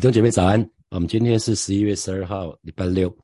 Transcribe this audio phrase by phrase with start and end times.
[0.00, 3.14] 弟兄姐妹早安，我们今天是十一月十二号，礼拜六。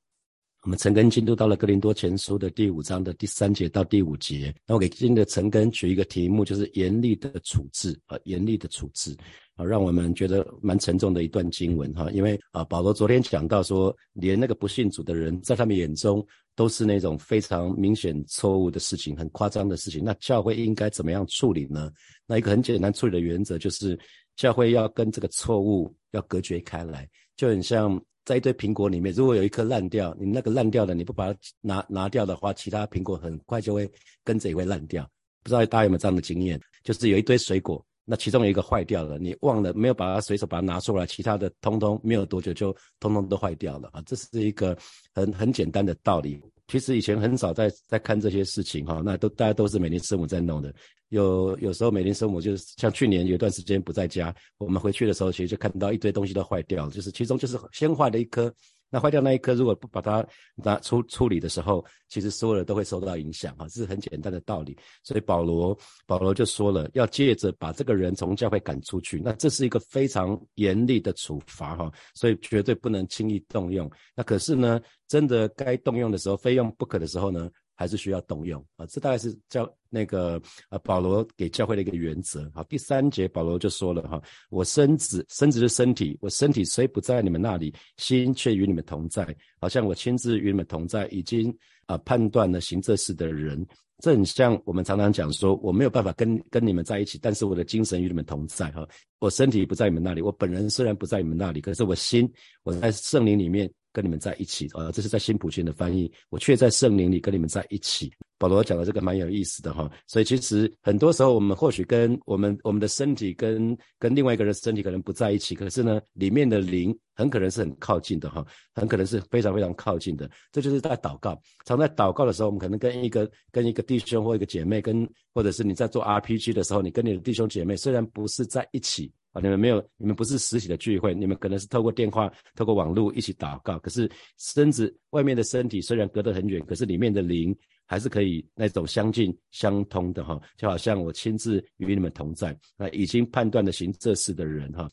[0.62, 4.54] 我们陈根进度到了哥林多前书的第五章的第三节到第五节。
[4.66, 9.16] 那我给今天的陈根取一个题目，就是严厉的处置啊，严厉的处置
[9.54, 12.10] 啊，让我们觉得蛮沉重的一段经文哈。
[12.10, 16.22] 因为啊，保罗昨天讲到说，连那个不信主的人，在他们眼中
[16.54, 20.04] 都是那种非常明显错误的事情，很夸张的事情。
[20.04, 21.90] 那教会应该怎么样处理呢？
[22.26, 23.98] 那一个很简单处理的原则就是。
[24.36, 33.90] 教会要跟这个错误要隔绝开来，就很像在一堆苹果里面，如果有一颗烂掉，你那个烂掉的你不把它拿拿掉的话，其他苹果很快就会
[34.22, 35.08] 跟着也会烂掉。
[35.42, 36.60] 不知道大家有没有这样的经验？
[36.82, 44.02] 就是有一堆水果，那其中有一个坏掉了，你忘了没有把它随手把它拿出来，其他的通通没有多久就通通都坏掉了啊！
[44.04, 44.76] 这是一个
[45.14, 46.42] 很很简单的道理。
[46.68, 50.74] 其实以前很少在在看这些事情哈，那都大家都是每年师母在弄的。
[51.10, 58.52] 有有时候每年生母就是像去年有段时间不在家，我们回去的时候其实就看到一堆东西都坏掉了，就是其中就是先坏的一颗，
[58.88, 64.76] 那坏掉那一颗如果不把它拿出处理的时候，其实所有的都会受到影响啊，这是很简单的道理。
[65.02, 73.90] 所以保罗保罗就说了，要借着把这个人从教会赶出去，那这是一个非常严厉的处罚哈，所以绝对不能轻易动用。
[74.14, 77.50] 那可是呢，真的该动用的时候，非用不可的时候呢？
[77.76, 82.50] 还是需要动用啊，这大概是教那个呃保罗给教会的一个原则。
[82.54, 91.54] 好，第三节保罗就说了哈，我身子身子的身体，我身体虽不在你们那里，心却与你们同在，好像我亲自与你们同在，已经
[91.84, 93.64] 啊判断了行这事的人。
[93.98, 98.86] 这很像我们常常讲说，我没有办法跟跟你们在一起，但是我的精神与你们同在哈。
[99.18, 102.30] 我身体不在你们那里，我本人虽然不在你们那里，可是我心
[102.62, 103.70] 我在圣灵里面。
[103.96, 108.12] 跟你们在一起啊，这是在新普逊的翻译，我却在圣灵里跟你们在一起。
[108.36, 120.30] 保罗讲的这个蛮有意思的哈，所以其实很多时候我们或许跟我们我们的身体跟跟另外一个人身体可能不在一起，可是呢，里面的灵很可能是很靠近的哈，很可能是非常非常靠近的。
[120.52, 129.10] 这就是在祷告，常在祷告的时候，我们可能跟一个跟一个弟兄或一个姐妹，跟或者是你在做 RPG 的时候，你跟你的弟兄姐妹虽然不是在一起。
[129.40, 133.78] 你们没有，你们不是实体的聚会，你们可能是透过电话、透过网络一起祷告。
[133.80, 140.40] 可是身子外面的身体虽然隔得很远，可是里面的灵还是可以那种相近相通的哈。
[140.56, 144.88] 就好像我亲自与你们同在，那已经判断的行这事的人哈。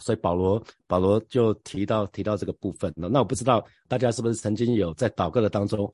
[0.00, 2.92] 所以保罗保罗就提到提到这个部分。
[2.96, 5.92] 那那我不知道大家是不是曾经有在祷告的当中，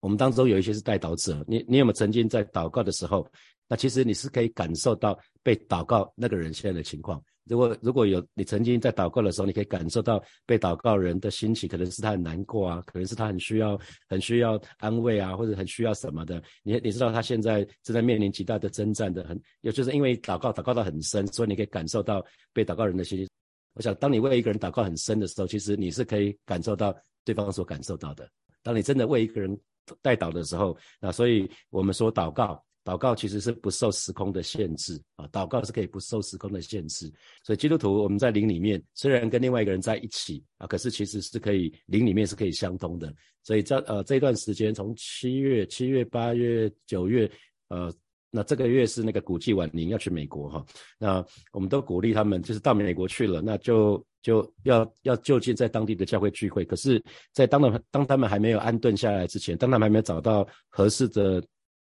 [0.00, 3.30] 我们当中有一些是代祷者，你你有没有曾经在祷告的时候，
[3.68, 7.22] 那其实你是可以感受到被祷告那个人现在的情况。
[7.44, 16.40] 如果如果有你曾经在祷告的时候，你可以感受到被祷告人的心情，可能是他很难过啊，可能是他很需要很需要安慰啊，或者很需要什么的。
[16.62, 23.28] 你你知道他现在正在面临极大的征战的，很也就是因为祷告祷告到很深，所以你可以感受到被祷告人的心情。
[23.74, 26.94] 我想，当你为一个人祷告很深的时候，其实你是可以感受到
[27.24, 28.28] 对方所感受到的。
[28.62, 29.58] 当你真的为一个人
[30.00, 32.62] 代祷的时候，那所以我们说祷告。
[32.84, 37.08] 祷告其实是不受时空的限制啊，祷告是可以不受时空的限制。
[37.44, 43.14] 所以基督徒我们在灵里面虽然跟另外一个人在一起啊，可是其实是可以灵里面是可以相通的。
[43.44, 47.30] 所以这呃这段时间从七月、七月、八月、九月，
[47.68, 47.92] 呃，
[48.30, 50.64] 那这个月是那个古迹晚年要去美国哈，
[50.98, 56.64] 那我们都鼓励他们就是到美国去了，那就就要要就近在当地的教会聚会。
[56.64, 57.00] 可是，
[57.32, 57.60] 在当
[57.92, 61.40] 当他们还没有安顿下来之前，当他们还没有找到合适的。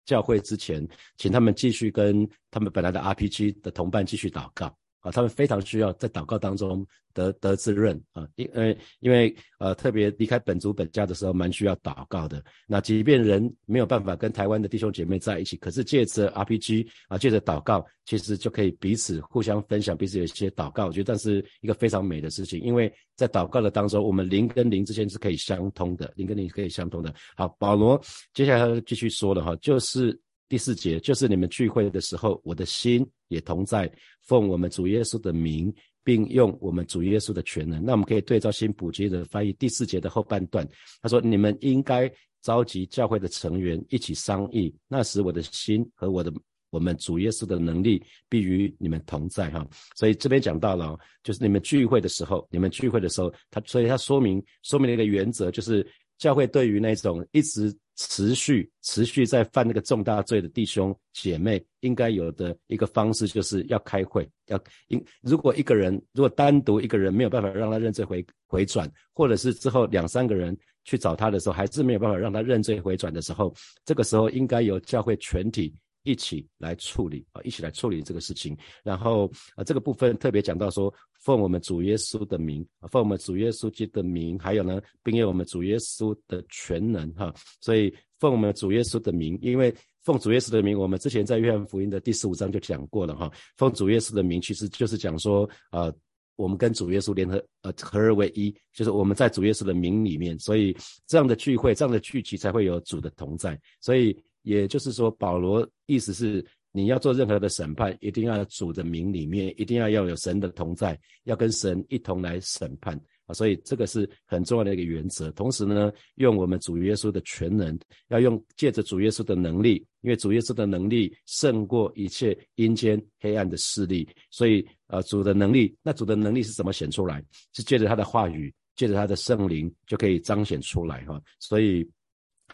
[0.06, 4.74] 教会之前，请他们继续跟他们本来的 RPG 的同伴继续祷告。
[5.06, 6.84] 啊，他们非常需要在祷告当中
[7.14, 12.44] 得得滋润啊，因呃因为呃特别离开本族本家的时候，蛮需要祷告的。
[12.66, 27.14] 那即便人没有办法跟台湾的弟兄姐妹在一起，可是借着 RPG 啊，借着祷告，其实就可以彼此互相分享，彼此有一些祷告，我觉得这是一个非常美的事情，因为在祷告的当中，我们灵跟灵之间是可以相通的，灵跟灵可以相通的。
[27.38, 28.02] 好，保罗
[28.34, 33.92] 接下来继续说了哈，就是第四节，就是你们聚会的时候，我的心也同在，
[34.22, 35.74] 奉我们主耶稣的名。
[36.06, 40.64] 并用我们主耶稣的全能，那我们可以对照新普及的翻译第四节的后半段，
[41.02, 42.08] 他说：“你们应该
[42.44, 46.32] 召集教会的成员一起商议，那时我的心和我的
[46.70, 48.00] 我们主耶稣的能力
[48.30, 55.84] 必与你们同在。”哈，所以这边讲到了，就是你们聚会的时候，你们聚会的时候，他所以他说明说明了一个原则，就是
[56.20, 57.76] 教会对于那种一直。
[57.96, 73.54] 持续持续在犯那个重大罪的弟兄姐妹，应该有的一个方式，就是要开会，要因如果一个人如果单独一个人没有办法让他认罪回回转，或者是之后两三个人去找他的时候，还是没有办法让他认罪回转的时候，
[73.86, 75.74] 这个时候应该由教会全体
[76.06, 78.58] 一起来处理啊，一起来处理这个事情。
[78.84, 87.34] 然后啊，这个部分特别讲到说，奉我们主耶稣的名，奉我们主耶稣基督的名，还有呢，并用我们主耶稣的全能哈。
[87.60, 93.30] 所以奉我们主耶稣的名，因为奉主耶稣的名，我们之前在约翰福音的第十五章就讲过了哈。
[93.58, 95.92] 奉主耶稣的名，其实就是讲说啊。
[96.38, 100.76] 我们跟主耶稣联合，呃，合而为一，就是我们在主耶稣的名里面，所以
[101.08, 103.58] 这样的聚会、这样的聚集才会有主的同在。
[103.80, 104.14] 所以
[104.46, 112.96] 也就是说，保罗意思是，你要做任何的审判，一定要主的名里面，一定要要有神的同在，要跟神一同来审判。
[113.26, 115.32] 啊，所以这个是很重要的一个原则。
[115.32, 117.76] 同时呢，用我们主耶稣的全能，
[118.10, 124.08] 要用借着主耶稣的能力，因为主耶稣的能力胜过一切阴间黑暗的势力。
[124.30, 127.24] 所以，呃，主的能力，那主的能力是怎么显出来？
[127.54, 131.20] 是借着他的话语，借着他的圣灵，就可以彰显出来哈。
[131.40, 131.84] 所以。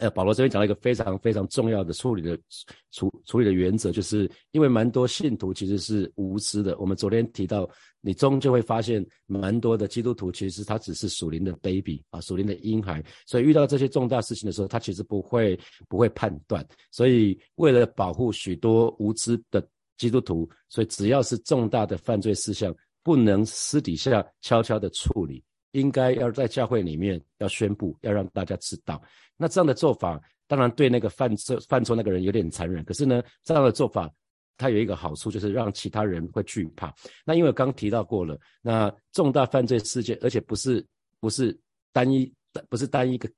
[0.02, 2.36] 呃，保罗这边讲了一个非常非常重要的处理的
[2.90, 6.76] 处处理的原则，就是因为蛮多信徒其实是无知的。
[6.80, 7.70] 我们昨天提到，
[8.02, 13.04] 你终究会发现，蛮多的基督徒其实他只是属灵的 baby 啊，属灵的婴孩。
[13.28, 15.58] 所以遇到这些重大事情的时候，他其实不会
[15.88, 16.68] 不会判断。
[16.90, 19.64] 所以为了保护许多无知的
[20.00, 25.44] 基督徒，所以只要是重大的犯罪事项，不能私底下悄悄的处理。
[25.72, 29.02] 应该要在教会里面要宣布，要让大家知道。
[29.38, 32.84] 那这样的做法，当然对那个犯错犯错那个人有点残忍。
[32.84, 34.10] 可是呢，这样的做法
[34.58, 36.94] 它有一个好处，就是让其他人会惧怕。
[37.26, 40.86] 那因为刚提到过了，那重大犯罪事件，而且不是
[41.20, 41.58] 不是
[41.92, 42.32] 单一，
[42.70, 43.30] 不是单一个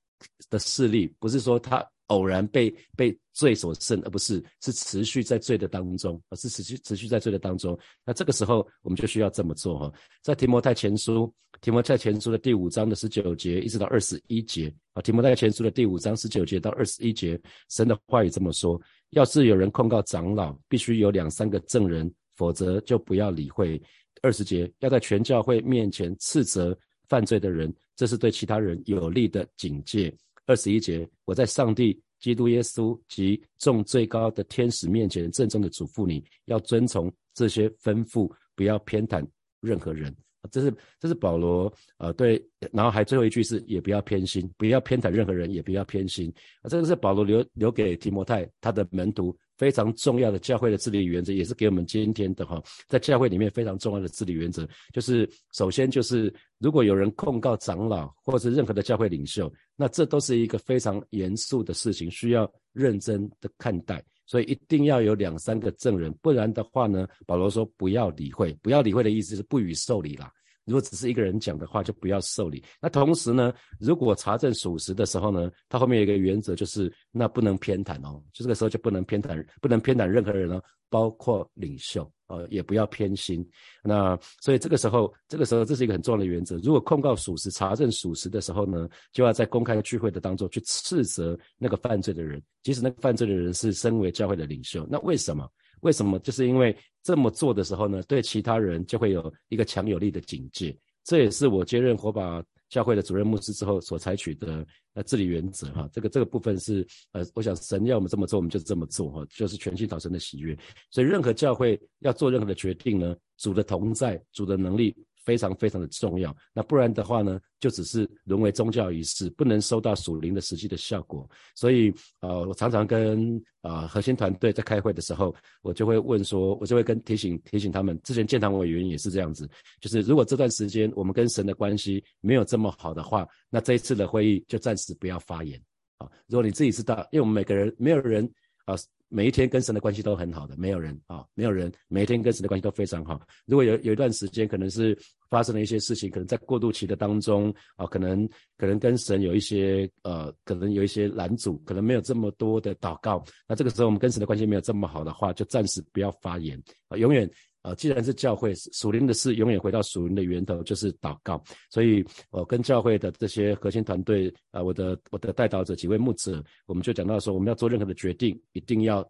[0.50, 1.88] 的事例，不是说他。
[2.08, 7.78] 偶然被被罪所胜，而不是是持续在罪的当中，而是持续持续在罪的当中。
[8.06, 17.40] 那这个时候我们就需要这么做哈，在提摩太前书提摩太前书的第五章的十九节一直到二十一节啊，提摩太前书的第五章十九节到二十一节，
[17.70, 18.80] 神的话语这么说：
[19.12, 23.82] 要是有人控告长老，必须有两三个证人，否则就不要理会。
[24.22, 26.78] 二十节要在全教会面前斥责
[27.10, 30.16] 犯罪的人，这是对其他人有利的警戒。
[30.46, 39.26] 二十一节，我在上帝、基督耶稣及众最高的天使面前，郑重的嘱咐你要遵从这些吩咐，不要偏袒
[39.62, 40.14] 任何人。
[40.52, 46.34] 这是这是保罗呃对，然后还最后一句是也不要偏心，不要偏袒任何人，也不要偏心。
[46.62, 49.36] 啊，这个是保罗留留给提摩太他的门徒。
[49.56, 64.04] 非常重要的教会的治理原则，也是给我们今天的哈，在教会里面非常重要的治理原则，就是首先就是如果有人控告长老或者是任何的教会领袖，那这都是一个非常严肃的事情，需要认真的看待，
[64.34, 70.32] 所以一定要有两三个证人，不然的话呢，保罗说不要理会，不要理会的意思是不予受理啦。
[70.66, 72.64] 如果只是一个人讲的话，就不要受理。
[72.82, 80.60] 那同时呢，如果查证属实的时候呢，他后面有一个原则，就是那不能偏袒哦，就这个时候就不能偏袒，不能偏袒任何人哦，
[80.90, 83.48] 包括领袖呃，也不要偏心。
[83.84, 86.58] 那所以这个时候，这个时候这是一个很重要的原则。
[86.58, 94.88] 如果控告属实、查证属实的时候呢，就要在公开聚会的当中去斥责那个犯罪的人，即使那个犯罪的人是身为教会的领袖。
[94.90, 95.50] 那为什么？
[95.82, 96.18] 为什么？
[96.20, 100.76] 就是因为这么做的时候呢，对其他人就会有一个强有力的警戒。
[101.04, 102.42] 这也是我接任火把
[102.74, 104.66] 教会的主任牧师之后所采取的
[104.96, 105.88] 呃治理原则哈。
[105.94, 110.58] 这个这个部分是呃，我想神要我们这么做，我们就这么做哈，就是全心讨神的喜悦。
[110.90, 114.96] 所以任何教会要做任何的决定呢，主的同在，主的能力。
[115.24, 121.30] 非常非常的重要，那不然的话呢，就只是沦为宗教仪式，不能收到属灵的实际的效果。
[121.56, 129.50] 所以，呃，我常常跟啊核心团队在开会的时候，我就会问说，我就会跟提醒提醒他们，之前建堂委员也是这样子，
[129.80, 135.62] 就是如果这段时间我们跟神的关系没有这么好的话，那这一次的会议就暂时不要发言
[135.98, 136.10] 啊。
[136.28, 138.30] 如果你自己知道，因为我们每个人没有人
[138.66, 138.76] 啊。
[139.14, 143.22] 每一天跟神的关系都很好的，没有人啊，没有人每一天跟神的关系都非常好。
[143.46, 144.98] 如果有有一段时间，可能是
[145.30, 148.28] 发生了一些事情，可能在过渡期的当中啊，可能
[148.58, 153.24] 可能跟神有一些呃，可能有一些拦阻，可能没有这么多的祷告。
[153.48, 157.30] 那这个时候我们跟神的关系没有这么好的话，就暂时不要发言啊，永远。
[157.64, 161.42] 啊，既然是教会属灵的事，永远回到属灵的源头，就是祷告。
[161.72, 169.04] 所以，我跟教会的这些核心团队啊，我的我的代导者几位牧者，我们就讲到说，我们要做任何的决定，一定要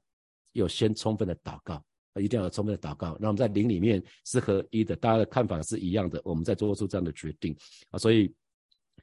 [0.54, 1.84] 有先充分的祷告，
[2.22, 3.18] 一定要有充分的祷告。
[3.20, 7.54] 那我们在灵里面是合一的，大家的看法是一样的，我们在做出这样的决定
[7.90, 8.34] 啊，所以。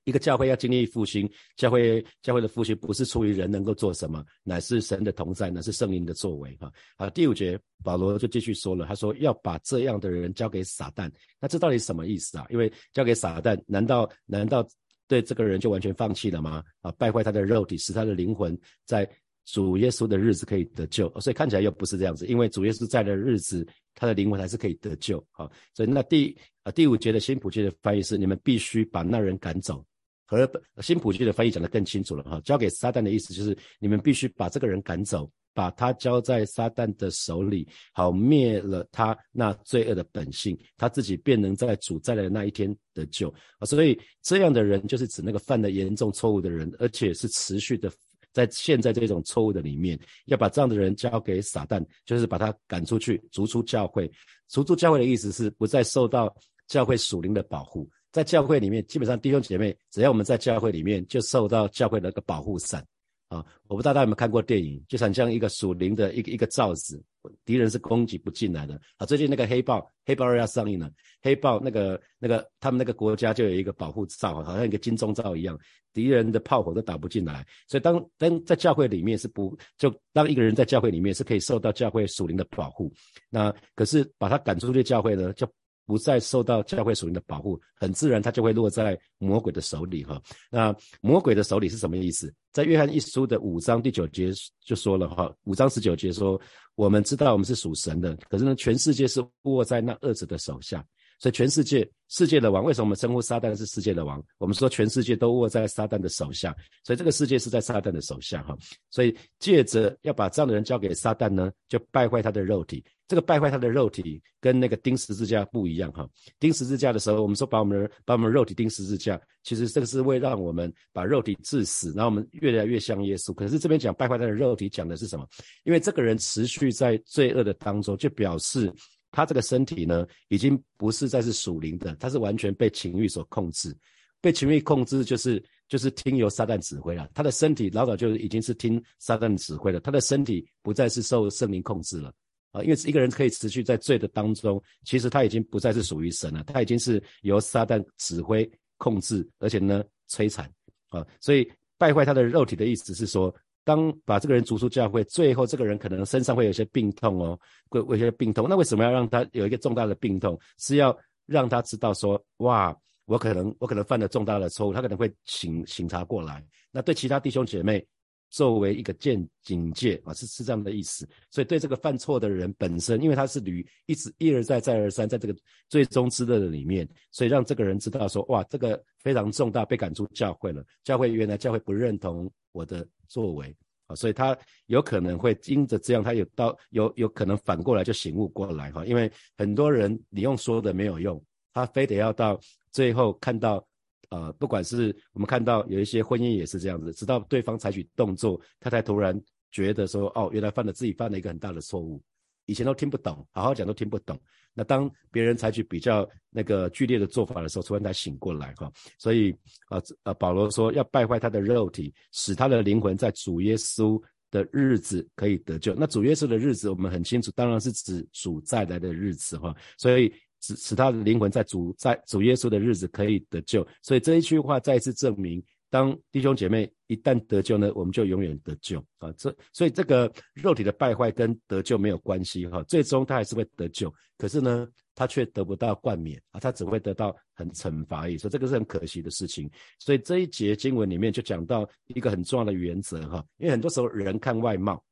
[0.05, 6.57] 一个教会要经历复兴，教会教会的复兴不是出于人能够做什么，乃是神的同在，乃是圣灵的作为。
[6.57, 11.11] 哈，好，第五节保罗就继续说了，他说要把这样的人交给撒旦。
[11.39, 12.47] 那这到底什么意思啊？
[12.51, 14.67] 因为交给撒旦，难道难道
[15.07, 16.63] 对这个人就完全放弃了吗？
[16.81, 19.09] 啊，败坏他的肉体，使他的灵魂在
[19.53, 25.25] 主耶稣的日子可以得救，所以看起来又不是这样子，因为主耶稣在的日子，他的灵魂还是可以得救。
[25.31, 29.85] 好，所以那第啊第五节的新普界的翻译是：你们必须把那人赶走。
[30.27, 30.49] 和
[30.81, 43.29] 新普界的翻译讲得更清楚了哈，交给撒旦的意思就是你们必须把这个人赶走，把他交在撒旦的手里，好灭了他那罪恶的本性，他自己便能在主再来的那一天得救
[43.59, 43.67] 啊。
[43.67, 47.91] 所以这样的人就是指那个犯了严重错误的人，而且是持续的。
[48.33, 54.11] 在现在这种错误的里面，要把这样的人交给撒旦，就是把他赶出去，逐出教会。
[54.49, 56.35] 逐出教会的意思是不再受到
[56.67, 57.89] 教会属灵的保护。
[58.13, 62.85] 在教会里面，基本上弟兄姐妹，只要我们在教会里面，就受到教会的一个保护伞。
[63.29, 67.01] 啊，我不知道大家有没有看过电影，就像这样一个属灵的一个一个罩子，
[67.45, 68.81] 敌人是攻击不进来的。
[68.97, 70.91] 啊，最近那个黑豹，黑豹二要上映了，
[71.23, 75.59] 黑豹那个那个他们那个国家就有一个保护罩，好像一个金钟罩一样，
[75.93, 77.47] 敌人的炮火都打不进来。
[77.69, 82.93] 所以当当在教会里面是不就当一个人在教会里面是可以受到教会属灵的保护，
[83.29, 85.49] 那可是把他赶出去教会呢，就。
[85.91, 90.23] 不再受到教会属灵的保护，很自然，他就会落在魔鬼的手里哈。
[90.49, 92.33] 那魔鬼的手里是什么意思？
[92.53, 94.31] 在约翰一书的五章第九节
[94.65, 96.41] 就说了哈，五章十九节说，
[96.77, 100.85] 我们知道我们是属神的，可是呢，全世界是握在那恶者的手下。
[101.21, 104.21] 所以全世界世界的王，为什么我们称呼撒旦是世界的王？
[104.39, 108.57] 我们说全世界都握在撒旦的手下，所以这个世界是在撒旦的手下哈。
[108.91, 112.83] 所以借着要把这样的人交给撒旦呢，就败坏他的肉体。
[113.07, 116.09] 这个败坏他的肉体跟那个钉十字架不一样哈。
[116.39, 123.35] 钉十字架的时候，我们说把我们把我们肉体钉十字架，其实这个是为让我们把肉体致死，然后我们越来越像耶稣。
[123.35, 125.27] 可是这边讲败坏他的肉体，讲的是什么？
[125.65, 128.73] 因为这个人持续在罪恶的当中，就表示。
[129.11, 133.77] 他这个身体呢，已经不是再是属灵的，他是完全被情欲所控制，
[134.21, 137.09] 被情欲控制就是就是听由撒旦指挥了。
[137.15, 142.13] 他的身体老早就已经是听撒旦指挥了，他的身体不再是受圣灵控制了
[142.53, 142.63] 啊！
[142.63, 150.51] 因为一个人可以持续在罪的当中，其实他已经不再是属于神了，他已经是由撒旦指挥控制，而且呢摧残
[150.89, 151.07] 啊！
[151.21, 153.35] 所以败坏他的肉体的意思是说。
[153.65, 157.39] 当把这个人逐出教会，最后这个人可能身上会有些病痛哦，
[157.69, 158.47] 会有些病痛。
[158.49, 160.39] 那为什么要让他有一个重大的病痛？
[160.59, 162.77] 是要让他知道说，哇，
[163.07, 166.45] 我可能我可能犯了重大的错误，他可能会醒醒察过来。
[166.71, 167.87] 那对其他弟兄姐妹。
[168.31, 171.07] 作为一个见警戒啊，是是这样的意思。
[171.31, 175.37] 所以对这个犯错的人本身，因为他是屡一直一而再再而三在这个
[175.69, 180.65] 最终之乐的里面，所以让这个人知道说，哇，这个非常重大，被赶出教会了。
[180.85, 183.55] 教会原来教会不认同我的作为
[183.87, 188.87] 啊，所以他有可能会因着这样，他有到有有可能反过来就醒悟过来哈。
[188.87, 191.21] 因为很多人你用说的没有用，
[191.53, 193.67] 他非得要到最后看到。
[194.11, 199.19] 呃，不管是我们看到有一些婚姻也是这样子，直到对方采取动作，他才突然
[199.53, 202.03] 觉得说，哦，原来犯了自己犯了一个很大的错误，
[202.47, 204.19] 以前都听不懂，好好讲都听不懂。
[204.53, 208.69] 那当别人采取比较那个剧烈的做法的时候，突然才醒过来哈。
[208.99, 209.33] 所以，
[209.71, 214.03] 呃呃，保罗说要败坏他的肉体，使他的灵魂在主耶稣
[214.33, 215.73] 的日子可以得救。
[215.77, 219.55] 那主耶稣的日子我们很清楚，当然是指主再来的日子哈。
[219.79, 220.13] 所以。
[220.41, 229.13] 使使他的灵魂在主在主耶稣的日子可以得救，所以这一句话再一次证明，当弟兄姐妹一旦得救呢，我们就永远得救啊！
[229.17, 239.49] 这所以这个肉体的败坏跟得救没有关系哈，最终他还是会得救，可是呢，他却得不到冠冕啊，他只会得到很惩罚，所以这个是很可惜的事情。
[239.79, 244.83] 所以这一节经文里面就讲到一个很重要的原则哈，因为很多时候人看外貌，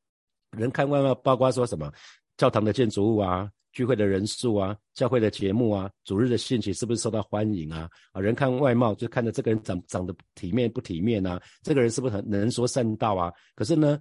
[0.57, 1.93] 人看外貌，包括说什么
[2.37, 3.51] 教堂的建筑物啊。
[3.73, 7.89] 聚会的人数啊，教会的节目啊，主日的兴起是不是受到欢迎啊？
[8.13, 11.41] 啊，人看外貌就看着这个人长长得体面不体面啊？
[11.63, 13.33] 这个人是不是很能说善道啊？
[13.55, 13.99] 可是呢，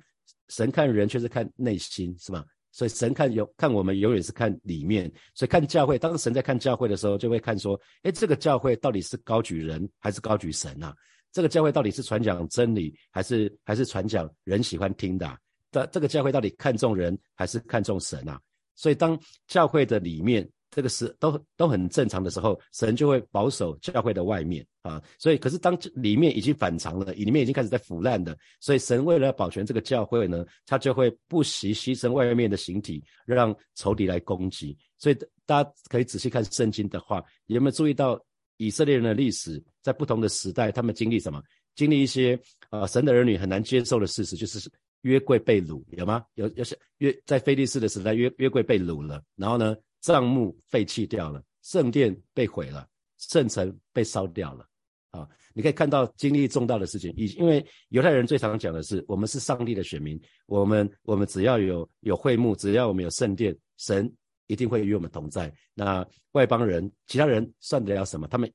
[0.49, 2.43] 神看人却是看内心，是吧？
[2.71, 5.11] 所以神看有看我们永远是看里面。
[5.33, 10.95] 所以看教会，当神在看教会的时候，就会看说，哎，这个教会到底是高举人还是高举神啊？
[11.31, 15.37] 这个教会到底是传讲真理还是还是传讲人喜欢听的？
[15.71, 18.39] 这这个教会到底看重人还是看重神啊？
[18.77, 25.01] 所以，当教会的里面这个是都都很正常的时候，神就会保守教会的外面啊。
[25.17, 34.77] 所以，可是当里面已经反常了，里面已经开始在腐烂的，所以神为了保全这个教会呢，他就会不惜牺牲外面的形体，让仇敌来攻击。
[34.99, 38.23] 所以，大家可以仔细看圣经的话，有没有注意到
[38.57, 41.41] 以色列人的历史，在不同的时代，他们经历什么？
[41.75, 44.69] 经历一些啊，神的儿女很难接受的事实，就是。
[45.01, 46.23] 约柜被掳有吗？
[46.35, 52.87] 有，有是约在菲利斯的时代，约约柜被掳了，然后呢，帐幕废弃掉了，圣殿被毁了，
[53.17, 54.67] 圣城被烧掉了，
[55.11, 64.11] 啊，你可以看到经历重大的事情，以因为犹太人最常讲的是，我们是上帝的选民，我们我们只要有有会幕，只要我们有圣殿，神
[64.47, 65.53] 一定会与我们同在。
[65.73, 68.27] 那外邦人，其他人算得了什么？
[68.27, 68.51] 他们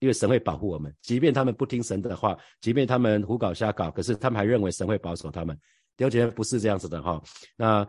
[0.00, 5.58] 因为神会保护我们，即便他们不听神的话，即便他们胡搞瞎搞，可是他们还认为神会保守他们。
[5.98, 7.22] 了解不是这样子的哈。
[7.56, 7.86] 那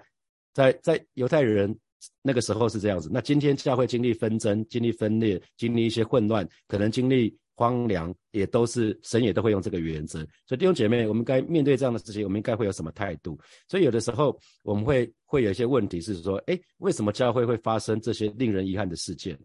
[0.54, 1.78] 在在犹太人。
[2.22, 10.20] 那个时候是这样子，那今天教会经历纷争、经历分裂、经历一些混乱，可能经历荒凉，也都是神也都会用这个原则。
[10.46, 13.38] 所以弟兄姐妹，我们该面对这样的事情，我们应该会有什么态度？
[13.68, 19.38] 所以有的时候我们会会有一些问题是说，哎，为什么教会会发生这些令人遗憾的事件？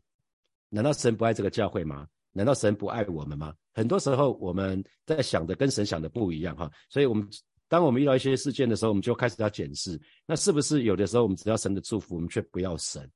[0.68, 2.06] 难道神不爱这个教会吗？
[2.32, 3.54] 难道神不爱我们吗？
[3.72, 7.26] 很多时候我们在想的跟神想的不一样哈，所以我们。
[7.72, 13.10] 当我们遇到一些事件的时候，我们就开始要检视，那是不是有的时候我们只要神的祝福，我们却不要神？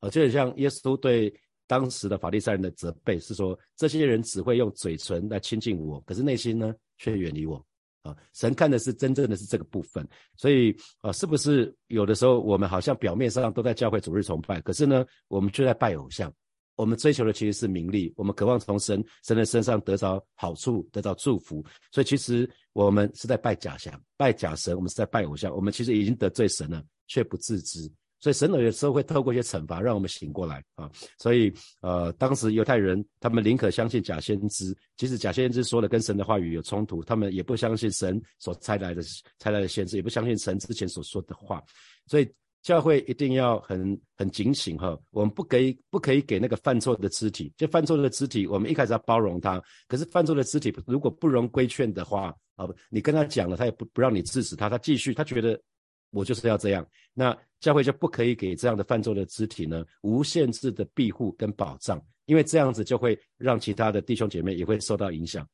[0.00, 1.34] 啊，就很像耶稣对
[1.66, 7.56] 当时的法利赛人的责备，是说这些人只会用嘴唇来亲近我，可是内心呢却远离我。
[8.02, 16.30] 啊，神看的是真正的是这个部分，所以啊，是不是有的时候我们好像表面上都在教会主日崇拜，可是呢，我们却在拜偶像？
[16.76, 21.64] 我们追求的其实是名利，我们渴望从神神的身上得到好处，得到祝福。
[21.90, 25.54] 所以其实我们是在拜假象、拜假神，我们是在拜偶像。
[25.54, 27.90] 我们其实已经得罪神了，却不自知。
[28.20, 30.90] 所以神有的时候会透过一些惩罚，让我们醒过来啊。
[31.18, 39.02] 所以呃，当时犹太人他们宁可相信假先知，即使假先知说的跟神的话语有冲突，他们也不相信神所差来的
[39.38, 41.62] 差来的先知，也不相信神之前所说的话。
[42.06, 42.30] 所以。
[42.66, 49.62] 教会一定要很很警醒哈，我们不可以不可以给那个犯错的肢体，就犯错的肢体，我们一开始要包容他。
[49.86, 55.56] 可是犯错的肢体如果不容规劝的话，啊，你跟他讲了，他也不不让你制止他，他继续，他觉得
[56.10, 65.48] 我就是要这样，那教会就不可以给这样的犯错的肢体呢无限制的庇护跟保障，因为这样子就会让其他的弟兄姐妹也会受到影响。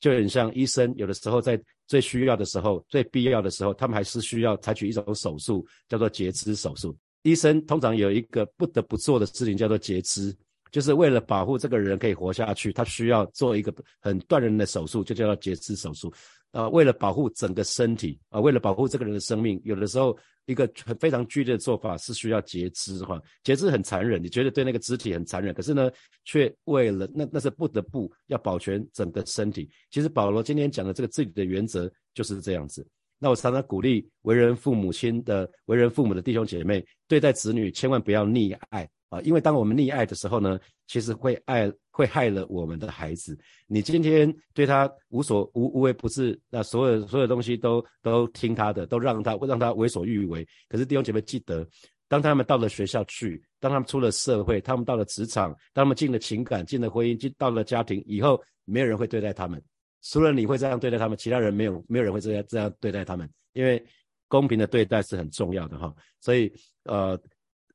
[0.00, 6.96] 就很像医生，有的时候在最需要的时候、最必要的时候，他们还是需要采取一种手术，叫做截肢手术。
[7.22, 10.34] 医生通常有一个不得不做的事情，叫做截肢，
[10.72, 16.12] 就是为了保护这个人可以活下去，他需要做一个很断人的手术，就叫做截肢手术。
[16.52, 20.16] 啊，为了保护整个身体啊，为了保护这个人的生命，有的时候
[20.50, 23.20] 一个很非常剧烈的做法是需要截肢哈。
[23.44, 25.90] 截肢很残忍，你觉得对那个肢体很残忍，可是呢，
[26.24, 29.70] 却为了那那是不得不要保全整个身体。
[29.90, 32.86] 其实保罗今天讲的这个治理的原则就是这样子。
[33.18, 38.88] 那我常常鼓励为人父母亲的、为人父母的弟兄姐妹，对待子女千万不要溺爱。
[39.10, 43.36] 啊，因为当我们溺爱的时候呢，其实会爱会害了我们的孩子。
[43.66, 50.46] 你今天对他无所无无微不至，那所有所有东西都都听他的，都让他让他为所欲为。
[50.68, 51.66] 可是弟兄姐妹记得，
[52.06, 59.60] 当他们到了学校去，当他们出了社会，他们到了职场，当他们进了情感，进了婚姻，进到了家庭以后，没有人会对待他们，
[60.02, 63.28] 除了你会这样对待他们，其他人没有没有人会这样这样对待他们。
[63.54, 63.84] 因为
[64.28, 66.52] 公平的对待是很重要的哈，所以
[66.84, 67.20] 呃。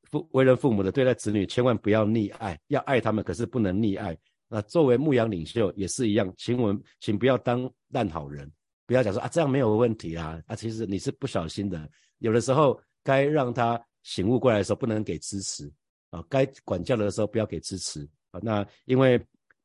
[0.10, 4.18] 父为人父母的对待子女，千万不要溺爱，要爱他们，可是不能溺爱。
[4.48, 8.52] 那作为牧羊领袖也是一样，请我们请不要当烂好人，
[8.86, 11.90] 不要讲说啊这样没有问题啊啊，其实你是不小心的。
[12.20, 15.72] 有的时候该让他醒悟过来的时候，不能给支持
[16.12, 18.40] 啊，该管教的时候不要给支持啊。
[18.44, 19.20] 那因为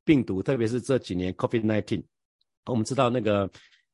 [0.05, 2.03] 病毒，特别是这几年 COVID nineteen，
[2.66, 3.50] 我们知道那个。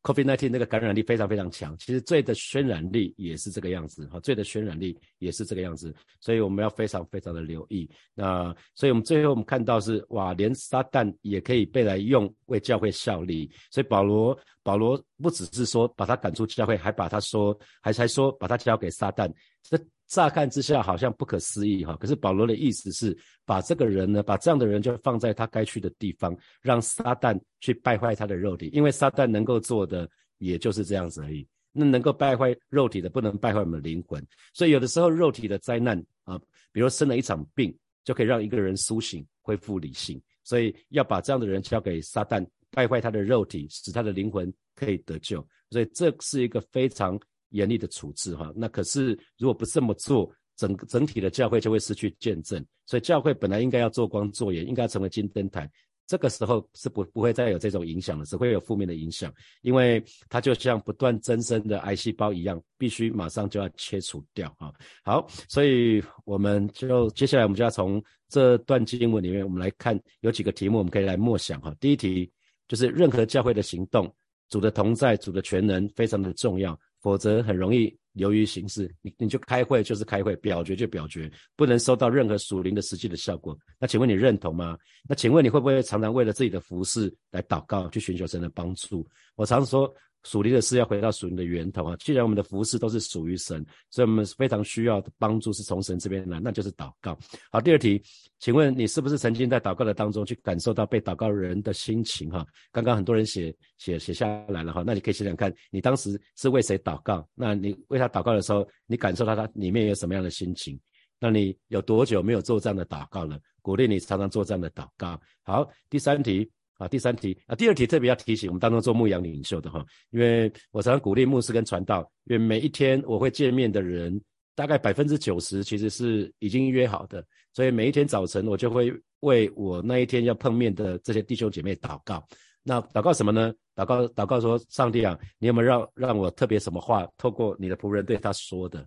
[0.07, 7.90] COVID-19 那个感染力非常非常强，其实罪的渲染力也是这个样子哈，罪的渲染力也是这个样子，所以我们要非常非常的留意。
[8.14, 19.29] 那所以我们最后我们看到是哇，连撒旦也可以被来用为教会效力，所以保罗保罗不只是说把他赶出教会，还把他说还还说把他交给撒旦。
[19.64, 19.77] 这
[20.09, 31.47] 乍看之下好像不可思议哈，可是保罗的意思是把这个人呢，把这样的人就放在他该去的地方，让撒旦去败坏他的肉体，因为撒旦能够做的也就是这样子而已。
[31.73, 34.25] 那能够败坏肉体的，不能败坏我们的灵魂。
[34.55, 36.40] 所以有的时候肉体的灾难啊，
[36.73, 40.23] 比如生了一场病，就可以让一个人苏醒、恢复理性。
[40.45, 45.45] 所以要把这样的人交给撒旦，败坏他的肉体，使他的灵魂可以得救。
[45.71, 47.21] 所以这是一个非常。
[47.57, 52.64] 严厉的处置哈，那可是如果不这么做，整整体的教会就会失去见证。
[52.87, 55.69] 所以教会本来应该要做光做盐，应该成为金灯台。
[56.07, 64.73] 这个时候是不不会再有这种影响了，只会有负面的影响，因为它就像不断增生的癌细胞一样，必须马上就要切除掉啊。
[65.03, 71.75] 好，所以我们就接下来我们就要从这段经文里面，我们来看有几个题目，我们可以来默想哈。
[71.81, 72.31] 第一题
[72.69, 74.09] 就是任何教会的行动，
[74.49, 76.79] 主的同在，主的全能非常的重要。
[77.07, 83.57] 否则很容易流于形式，你你就开会就是开会，表决就表决，不能收到任何属灵的实际的效果。
[83.79, 84.77] 那请问你认同吗？
[85.09, 89.07] 那请问你会不会常常为了自己的服饰来祷告，去寻求神的帮助？
[89.37, 89.95] 我常说。
[90.26, 91.96] 属灵的事要回到属灵的源头啊！
[92.00, 97.16] 既然我们的服饰都是属于神，所以我们非常需要的帮助是从神这边来，那就是祷告。
[97.48, 98.02] 好，第二题，
[98.40, 102.28] 请问你是不是曾经在祷告的当中去感受到被祷告人的心情？
[102.28, 107.24] 哈，刚刚很多人写写写下来了哈，那你可以想想看，你当时是为谁祷告？
[107.32, 110.76] 那你为他祷告的时候，你感受到他里面有什么样的心情？
[111.20, 113.38] 那你有多久没有做这样的祷告了？
[113.62, 115.20] 鼓励你常常做这样的祷告。
[115.44, 116.50] 好，第三题。
[116.78, 124.20] 啊，第三题啊，第二题特别要提醒我们当中做牧羊领袖的哈，因为我常常鼓励牧师跟传道，因为每一天我会见面的人，
[124.54, 132.22] 大概百分之九十其实是已经约好的，所以每一天早晨我就会为我那一天要碰面的这些弟兄姐妹祷告。
[132.62, 133.54] 那祷告什么呢？
[133.74, 138.86] 祷告祷告说，上帝啊，你有没有让让我特别什么话透过你的仆人对他说的？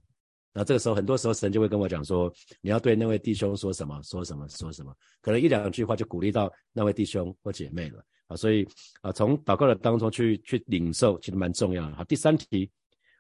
[0.52, 2.32] 那这个时候，很多时候神就会跟我讲说，
[2.62, 8.36] 你要对那位弟兄说什么，说什么，说什么，可能一两句话就鼓励到那位弟兄或姐妹了啊。
[8.36, 8.68] 所以
[9.02, 11.96] 啊，从祷告的当中去去领受，其实蛮重要的。
[11.96, 12.70] 好，第三题，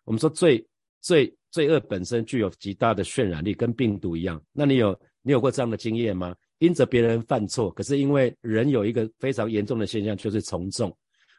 [0.05, 0.65] 我们说罪
[1.01, 4.41] 罪罪恶本身具有极大的渲染力，跟病毒一样。
[4.51, 6.35] 那你有你有过这样的经验吗？
[6.57, 10.93] 因着别人犯错，可是因为人有一个非常严重的现象，就是从众，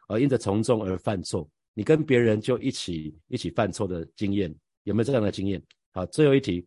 [0.09, 5.63] 而因着从众而犯错，你跟别人就一起一起犯错的经验，有没有这样的经验？
[5.93, 6.65] 好，最后一题，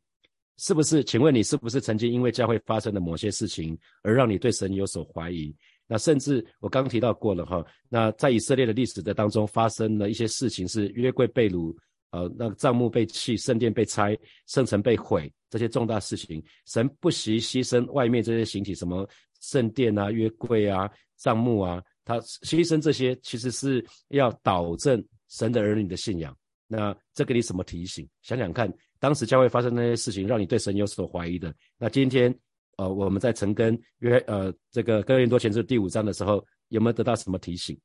[0.57, 1.03] 是不是？
[1.03, 5.55] 请问你是不是曾经因为教会发生的某些事情而让你对神有所怀疑？
[5.87, 11.75] 那甚至我刚提到过了哈，那在以色列的历史的当中发生了一些事情，是约柜被掳，
[12.11, 19.07] 呃，那个帐幕被弃，圣殿被拆，圣城被毁，这些重大事情，神不惜牺牲外面这些形体，什么
[19.41, 26.35] 圣殿啊、约柜啊、帐幕啊，他牺牲这些，其实是要导正神的儿女的信仰。
[26.65, 28.07] 那这给你什么提醒？
[28.21, 28.73] 想想看。
[29.03, 31.53] 当时教会发生那些事情，让你对神有所怀疑的。
[31.77, 32.33] 那今天，
[32.77, 37.77] 呃，我们在陈根约呃这个哥林多前书第五章的时候，有没有得到什么提醒？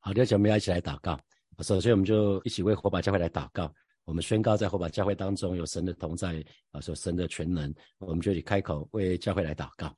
[0.00, 1.16] 好，弟兄们要一起来祷告。
[1.60, 3.72] 首先，我们就一起为火把教会来祷告。
[4.04, 7.72] 我们宣告在火把教会当中有神的同在啊，说神的全能。
[8.00, 9.96] 我们就以开口为教会来祷告。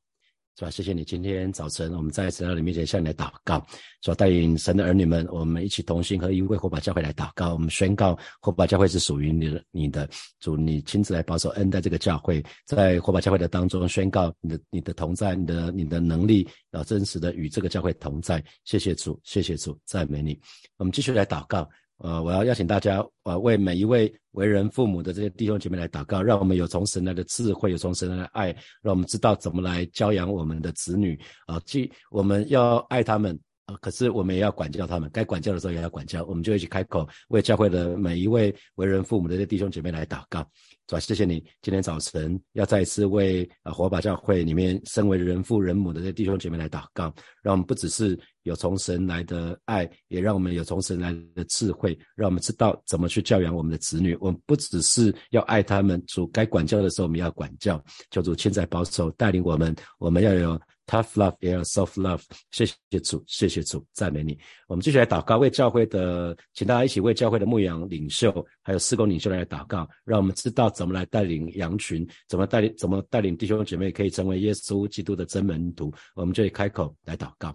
[0.59, 0.71] 是吧？
[0.71, 3.65] 谢谢你，今天早晨我们在神的面前向你来祷告，
[4.01, 7.53] 说带领神的儿女们，我们一起同心合一为火把教会来祷告。
[7.53, 10.09] 我们宣告火把教会是属于你的，你的
[10.41, 18.43] 主，你亲自来保守恩待这个教会，在火把教会的当中宣告你的你的同在，你的你的能力要真实的与这个教会同在。
[18.65, 20.41] 谢谢主，谢谢主，赞美你。
[20.79, 21.69] 我们继续来祷告。
[21.99, 31.59] 呃，我要邀请大家，呃，为每一位为人父母的这些弟兄姐妹来祷告，让我们有从神来的智慧，有从神来的爱，让我们知道怎么来教养我们的子女啊。
[31.65, 36.23] 既我们要爱他们啊，可是我们也要管教他们，该管教的时候也要管教。
[36.27, 40.47] 我们就一起开口，为教会的每一位为人父母的这些弟兄姐妹来祷告。
[40.87, 54.17] 主啊，谢谢你今天早晨要再一次为啊火把教会里面身为人父人母的这些弟兄姐妹来祷告，让我们不只是有从神来的爱，也让我们有从神来的智慧，让我们知道怎么去教养我们的子女。
[54.21, 60.59] 我们不只是要爱他们，主该管教的时候我们要管教，求主亲在保守带领我们，我们要有。
[60.87, 64.39] Tough love 也要 soft love，谢谢主，谢谢主，赞美你。
[64.69, 68.33] 我们继续来祷告，为教会的，请大家一起为教会的牧羊领袖，
[68.63, 75.93] 还有施工领袖来祷告，让我们知道怎么来带领羊群，怎么带领，怎么带领弟兄姐妹可以成为耶稣基督的真门徒。
[76.15, 77.53] 我们就开口来祷告。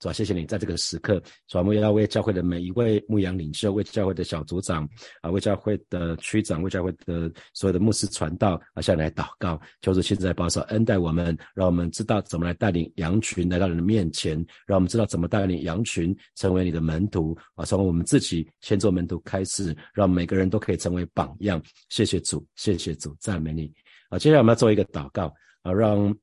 [0.00, 4.88] 主啊，谢谢你在这个时刻，主啊，我们要为教会的每一位牧羊领袖，为教会的小组长
[5.20, 14.34] 啊，为教会的区长，为教会的所有的牧师传道啊，向你来祷告，求主亲自保守恩待我们，让我们知道怎么来带领羊群来到你的面前，
[14.66, 21.62] 让我们知道怎么带领羊群成为你的门徒啊，从我们自己先做门徒开始，让每个人都可以成为榜样。
[21.90, 23.70] 谢谢主，谢谢主，赞美你
[24.08, 24.18] 啊！
[24.18, 26.16] 接下来我们要做一个祷告啊，让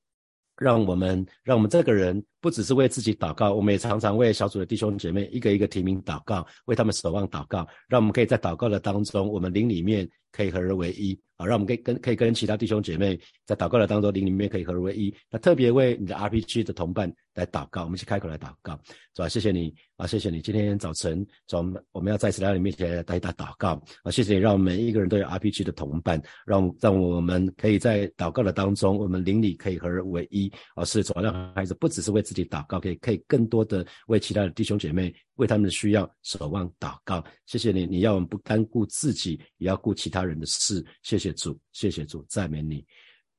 [0.58, 2.26] 让我们让我们这个人。
[2.48, 15.14] 不只是为自己祷告，我们也常常为小组的弟兄姐妹一个一个提名祷告，为他们守望祷告，让我们可以在祷告的当中，我们灵里面可以合而为一啊，让我们可以跟可以跟其他弟兄姐妹在祷告的当中，灵里面可以合而为一。
[15.30, 18.80] 那特别为你的 RPG 的同伴来祷告，我们一起开口来祷告，
[19.14, 19.28] 是吧？
[19.28, 37.24] 谢谢你啊，谢谢你，今天早晨，我们我们要再次来到你面前来带大祷告啊，谢谢你，让我们每一个人都有 RPG 的同伴，让让我们可以在祷告的当中，我们灵里可以合而为一啊，是主让孩子不只是为自己祷告，可以可以更多的为其他的弟兄姐妹为他们的需要守望祷告。
[37.46, 40.86] 谢谢你，你要我们不单顾自己，也要顾其他人的事。
[41.04, 42.86] 谢谢主，谢谢主，赞美你。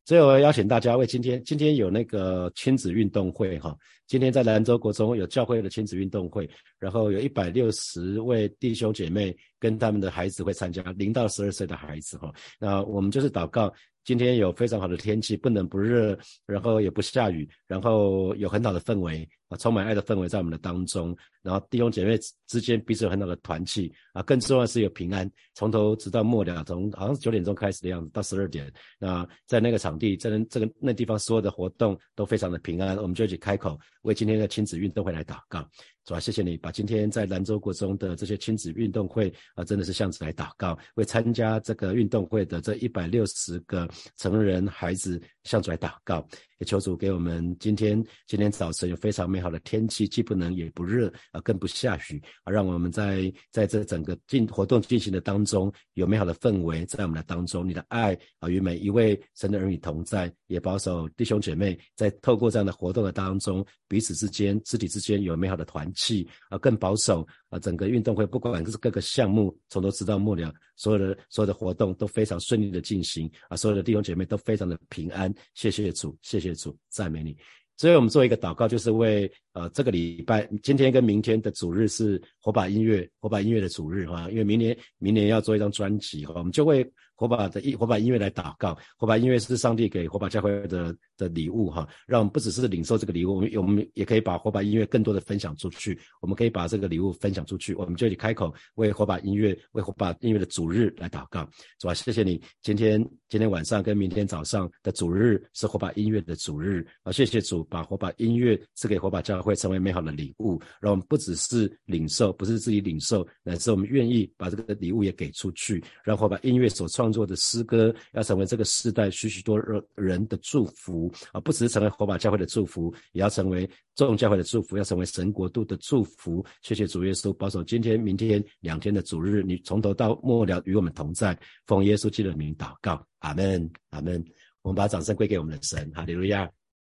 [0.04, 13.70] 最后邀请大家为今天，今天有那个亲子运动会哈，今天在兰州国中有教会的亲子运动会，然后有一百六十位弟兄姐妹跟他们的孩子会参加，零到十二岁的孩子哈，那我们就是祷告。
[14.08, 21.14] 今天有非常好的天气，不冷不热，然后也不下雨，然后有很好的氛围啊，充满爱的氛围在我们的当中。
[21.42, 28.72] 然后弟兄姐妹之间彼此有很好的团契啊，更重要的是有平安，从头直到末了，从好像是九点钟开始的样子到十二点。
[28.98, 35.68] 那在那个场地，在这个那地方所有的活动都非常的平安，我们就一起开口为今天的亲子运动会来祷告。
[36.08, 46.24] 主要，谢谢你把今天在兰州国中的这些亲子运动会啊，真的是向子来祷告，为参加这个运动会的这一百六十个成人孩子向主来祷告，
[46.58, 65.88] 也求主给我们今天今天早晨有非常美好的天气，既不冷也不热啊，更不下雨啊，让我们在在这整个进活动进行的当中有美好的氛围在我们的当中，你的爱啊与每一位神的儿女同在，也保守弟兄姐妹在透过这样的活动的当中，彼此之间肢体之间有美好的团。
[65.94, 77.36] 契啊，更保守啊，整个运动会不管是各个项目，从头直到末了，所有的所有的活动都非常顺利的进行啊，所有的弟兄姐妹都非常的平安，谢谢主，谢谢主，赞美你。
[77.76, 86.88] 所以我们做一个祷告，就是为呃这个礼拜今天跟明天的主日是火把音乐，火把音乐的主日哈，因为明年明年要做一张专辑哈，我们就会。
[87.18, 101.44] 火把的音火把音乐来祷告，火把音乐是上帝给火把教会的的礼物哈，让我们不只是领受这个礼物，我们我们也可以把火把音乐更多的分享出去，我们可以把这个礼物分享出去，我们就去开口为火把音乐为火把音乐的主日来祷告，
[101.80, 117.07] 主啊，谢谢你今天今天晚上跟明天早上的主日是火把音乐的主日啊，谢谢主把火把音乐赐给火把教会成为美好的礼物，让我们不只是领受，不是自己领受，乃是我们愿意把这个礼物也给出去，让火把音乐所创。
[117.08, 119.58] 创作的诗歌要成为这个时代许许多
[119.94, 121.40] 人的祝福啊！
[121.40, 126.44] 不只是成为火把教会的祝福，也要成为众教会的祝福，要成为神国度的祝福。
[126.60, 131.38] 谢谢主耶稣保守今天、明天两天的主日，你从头到末了与我们同在。
[131.66, 134.22] 奉耶稣基督的名祷告，阿门，阿门。
[134.60, 136.46] 我们把掌声归给我们的神，哈利路亚。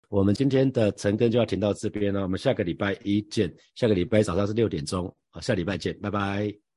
[0.09, 3.53] 我们今天的晨更就要停到这边了，我们下个礼拜一见。
[3.75, 6.70] 下个礼拜早上是六点钟，好，下礼拜见，拜拜。